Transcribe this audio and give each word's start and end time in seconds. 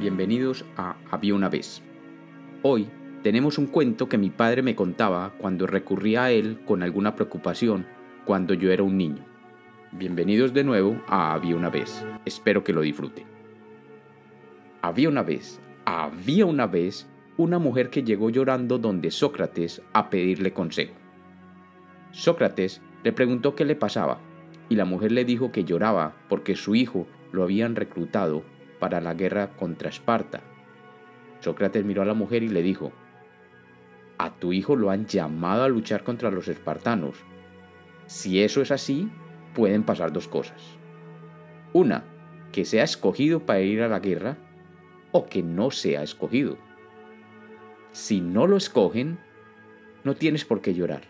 bienvenidos 0.00 0.64
a 0.78 0.96
Había 1.10 1.34
una 1.34 1.50
vez. 1.50 1.82
Hoy 2.62 2.88
tenemos 3.22 3.58
un 3.58 3.66
cuento 3.66 4.08
que 4.08 4.16
mi 4.16 4.30
padre 4.30 4.62
me 4.62 4.74
contaba 4.74 5.34
cuando 5.36 5.66
recurría 5.66 6.24
a 6.24 6.30
él 6.30 6.58
con 6.64 6.82
alguna 6.82 7.14
preocupación 7.14 7.86
cuando 8.24 8.54
yo 8.54 8.72
era 8.72 8.82
un 8.82 8.96
niño. 8.96 9.22
Bienvenidos 9.92 10.54
de 10.54 10.64
nuevo 10.64 11.02
a 11.06 11.34
Había 11.34 11.54
una 11.54 11.68
vez. 11.68 12.02
Espero 12.24 12.64
que 12.64 12.72
lo 12.72 12.80
disfruten. 12.80 13.26
Había 14.80 15.10
una 15.10 15.22
vez, 15.22 15.60
había 15.84 16.46
una 16.46 16.66
vez 16.66 17.06
una 17.36 17.58
mujer 17.58 17.90
que 17.90 18.02
llegó 18.02 18.30
llorando 18.30 18.78
donde 18.78 19.10
Sócrates 19.10 19.82
a 19.92 20.08
pedirle 20.08 20.54
consejo. 20.54 20.94
Sócrates 22.12 22.80
le 23.04 23.12
preguntó 23.12 23.54
qué 23.54 23.66
le 23.66 23.76
pasaba 23.76 24.18
y 24.70 24.76
la 24.76 24.86
mujer 24.86 25.12
le 25.12 25.26
dijo 25.26 25.52
que 25.52 25.64
lloraba 25.64 26.16
porque 26.30 26.56
su 26.56 26.74
hijo 26.74 27.06
lo 27.32 27.42
habían 27.42 27.76
reclutado 27.76 28.44
para 28.80 29.00
la 29.00 29.14
guerra 29.14 29.50
contra 29.50 29.90
Esparta. 29.90 30.40
Sócrates 31.38 31.84
miró 31.84 32.02
a 32.02 32.06
la 32.06 32.14
mujer 32.14 32.42
y 32.42 32.48
le 32.48 32.62
dijo, 32.62 32.92
A 34.18 34.34
tu 34.34 34.52
hijo 34.52 34.74
lo 34.74 34.90
han 34.90 35.06
llamado 35.06 35.62
a 35.62 35.68
luchar 35.68 36.02
contra 36.02 36.30
los 36.30 36.48
espartanos. 36.48 37.16
Si 38.06 38.42
eso 38.42 38.60
es 38.60 38.72
así, 38.72 39.08
pueden 39.54 39.84
pasar 39.84 40.12
dos 40.12 40.26
cosas. 40.26 40.60
Una, 41.72 42.04
que 42.52 42.64
sea 42.64 42.82
escogido 42.82 43.46
para 43.46 43.60
ir 43.60 43.82
a 43.82 43.88
la 43.88 44.00
guerra 44.00 44.36
o 45.12 45.26
que 45.26 45.42
no 45.42 45.70
sea 45.70 46.02
escogido. 46.02 46.58
Si 47.92 48.20
no 48.20 48.46
lo 48.46 48.56
escogen, 48.56 49.18
no 50.04 50.14
tienes 50.14 50.44
por 50.44 50.60
qué 50.60 50.74
llorar. 50.74 51.02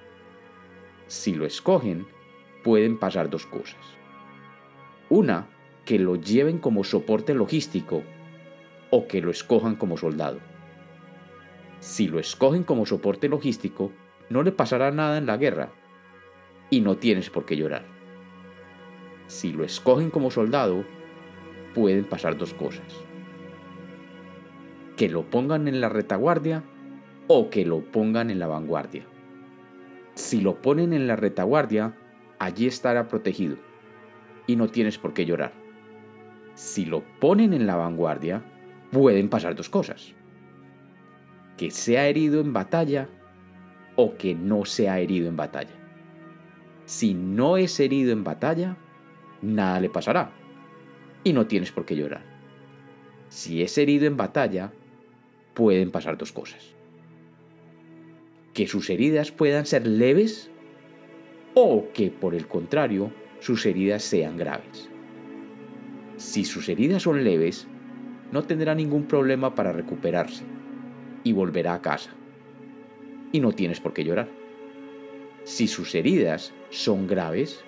Si 1.07 1.35
lo 1.35 1.47
escogen, 1.47 2.07
pueden 2.63 2.99
pasar 2.99 3.31
dos 3.31 3.47
cosas. 3.47 3.81
Una, 5.09 5.49
que 5.91 5.99
lo 5.99 6.15
lleven 6.15 6.59
como 6.59 6.85
soporte 6.85 7.35
logístico 7.35 8.05
o 8.91 9.09
que 9.09 9.21
lo 9.21 9.33
escojan 9.33 9.75
como 9.75 9.97
soldado. 9.97 10.39
Si 11.81 12.07
lo 12.07 12.21
escogen 12.21 12.63
como 12.63 12.87
soporte 12.87 13.29
logístico, 13.29 13.91
no 14.29 14.45
le 14.45 14.53
pasará 14.53 14.93
nada 14.93 15.19
en 15.19 15.27
la 15.27 15.37
guerra 15.37 15.73
y 16.71 16.81
no 16.81 16.99
tienes 16.99 17.29
por 17.29 17.45
qué 17.45 17.57
llorar. 17.57 17.85
Si 19.27 19.53
lo 19.53 19.65
escogen 19.65 20.11
como 20.11 20.31
soldado, 20.31 20.85
pueden 21.75 22.05
pasar 22.05 22.39
dos 22.39 22.55
cosas. 22.55 22.87
Que 24.97 25.09
lo 25.09 25.29
pongan 25.29 25.67
en 25.67 25.81
la 25.81 25.89
retaguardia 25.89 26.63
o 27.27 27.51
que 27.51 27.67
lo 27.67 27.81
pongan 27.81 28.31
en 28.31 28.39
la 28.39 28.47
vanguardia. 28.47 29.07
Si 30.15 30.41
lo 30.41 30.63
ponen 30.63 30.93
en 30.93 31.09
la 31.09 31.17
retaguardia, 31.17 31.97
allí 32.39 32.69
estará 32.69 33.09
protegido 33.09 33.57
y 34.47 34.55
no 34.55 34.69
tienes 34.69 34.97
por 34.97 35.15
qué 35.15 35.27
llorar 35.27 35.69
si 36.61 36.85
lo 36.85 37.03
ponen 37.21 37.55
en 37.55 37.67
la 37.67 37.75
vanguardia, 37.75 38.43
pueden 38.93 39.31
pasar 39.31 39.55
dos 39.55 39.71
cosas. 39.71 40.13
Que 41.57 41.71
sea 41.71 42.07
herido 42.07 42.43
en 42.43 42.53
batalla 42.53 43.09
o 43.97 44.19
que 44.19 44.35
no 44.35 44.67
sea 44.67 45.01
herido 45.01 45.27
en 45.27 45.39
batalla. 45.39 45.73
Si 46.85 47.15
no 47.15 47.57
es 47.57 47.81
herido 47.81 48.13
en 48.13 48.25
batalla, 48.25 48.77
nada 49.41 49.81
le 49.81 49.89
pasará 49.89 50.33
y 51.25 51.33
no 51.33 51.47
tienes 51.47 51.73
por 51.73 51.87
qué 51.87 51.97
llorar. 51.97 52.25
Si 53.31 53.63
es 53.63 53.79
herido 53.79 54.07
en 54.07 54.19
batalla, 54.19 54.71
pueden 55.55 55.91
pasar 55.91 56.19
dos 56.19 56.31
cosas. 56.31 56.75
Que 58.53 58.67
sus 58.67 58.91
heridas 58.91 59.33
puedan 59.33 59.65
ser 59.65 59.87
leves 59.87 60.51
o 61.55 61.87
que 61.95 62.11
por 62.11 62.35
el 62.35 62.47
contrario 62.47 63.11
sus 63.39 63.65
heridas 63.65 64.03
sean 64.03 64.37
graves. 64.37 64.91
Si 66.21 66.45
sus 66.45 66.69
heridas 66.69 67.05
son 67.05 67.25
leves, 67.25 67.67
no 68.31 68.43
tendrá 68.43 68.75
ningún 68.75 69.05
problema 69.05 69.55
para 69.55 69.73
recuperarse 69.73 70.45
y 71.25 71.33
volverá 71.33 71.73
a 71.73 71.81
casa. 71.81 72.11
Y 73.33 73.41
no 73.41 73.53
tienes 73.53 73.81
por 73.81 73.95
qué 73.95 74.05
llorar. 74.05 74.29
Si 75.45 75.67
sus 75.67 75.95
heridas 75.95 76.53
son 76.69 77.07
graves, 77.07 77.65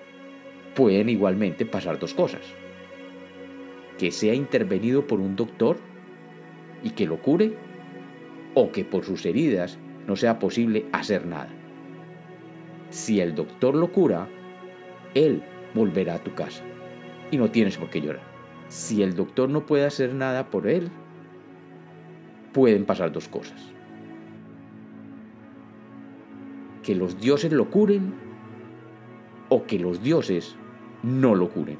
pueden 0.75 1.09
igualmente 1.09 1.65
pasar 1.65 1.97
dos 1.97 2.13
cosas. 2.13 2.41
Que 3.97 4.11
sea 4.11 4.35
intervenido 4.35 5.07
por 5.07 5.19
un 5.19 5.35
doctor 5.35 5.77
y 6.83 6.91
que 6.91 7.07
lo 7.07 7.23
cure, 7.23 7.55
o 8.53 8.71
que 8.71 8.85
por 8.85 9.03
sus 9.03 9.25
heridas 9.25 9.79
no 10.05 10.15
sea 10.15 10.37
posible 10.37 10.85
hacer 10.91 11.25
nada. 11.25 11.49
Si 12.91 13.19
el 13.19 13.33
doctor 13.33 13.73
lo 13.73 13.91
cura, 13.91 14.29
él 15.15 15.41
volverá 15.73 16.13
a 16.13 16.23
tu 16.23 16.35
casa 16.35 16.63
y 17.31 17.37
no 17.37 17.49
tienes 17.49 17.77
por 17.77 17.89
qué 17.89 17.99
llorar 17.99 18.32
si 18.73 19.03
el 19.03 19.13
doctor 19.13 19.49
no 19.49 19.67
puede 19.67 19.85
hacer 19.85 20.15
nada 20.15 20.49
por 20.49 20.67
él, 20.67 20.89
pueden 22.53 22.85
pasar 22.85 23.11
dos 23.11 23.27
cosas. 23.27 23.61
Que 26.81 26.95
los 26.95 27.19
dioses 27.19 27.51
lo 27.51 27.69
curen 27.69 28.15
o 29.49 29.65
que 29.65 29.77
los 29.77 30.01
dioses 30.01 30.55
no 31.03 31.35
lo 31.35 31.49
curen. 31.49 31.77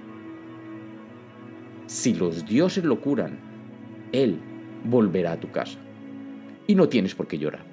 Si 1.87 2.13
los 2.13 2.45
dioses 2.45 2.83
lo 2.83 3.01
curan, 3.01 3.39
él 4.11 4.39
volverá 4.83 5.31
a 5.31 5.39
tu 5.39 5.49
casa 5.49 5.79
y 6.67 6.75
no 6.75 6.89
tienes 6.89 7.15
por 7.15 7.25
qué 7.25 7.39
llorar. 7.39 7.65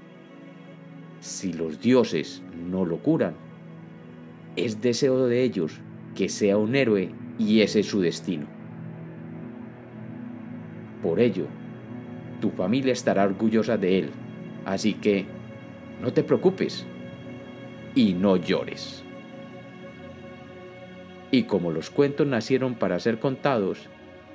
Si 1.20 1.52
los 1.52 1.78
dioses 1.82 2.42
no 2.70 2.86
lo 2.86 2.96
curan, 2.96 3.34
es 4.56 4.80
deseo 4.80 5.26
de 5.26 5.42
ellos 5.42 5.78
que 6.14 6.30
sea 6.30 6.56
un 6.56 6.74
héroe 6.74 7.12
y 7.38 7.60
ese 7.60 7.80
es 7.80 7.86
su 7.86 8.00
destino. 8.00 8.59
Por 11.02 11.20
ello, 11.20 11.46
tu 12.40 12.50
familia 12.50 12.92
estará 12.92 13.24
orgullosa 13.24 13.76
de 13.76 13.98
él. 13.98 14.10
Así 14.64 14.94
que, 14.94 15.26
no 16.00 16.12
te 16.12 16.22
preocupes 16.22 16.86
y 17.94 18.14
no 18.14 18.36
llores. 18.36 19.02
Y 21.30 21.44
como 21.44 21.70
los 21.70 21.90
cuentos 21.90 22.26
nacieron 22.26 22.74
para 22.74 22.98
ser 22.98 23.18
contados, 23.18 23.88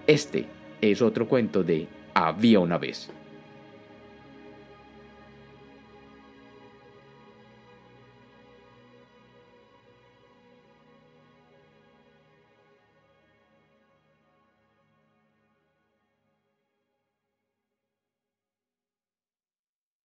este 0.07 0.45
es 0.81 1.01
otro 1.01 1.27
cuento 1.27 1.63
de 1.63 1.87
Había 2.13 2.59
una 2.59 2.77
vez. 2.77 3.11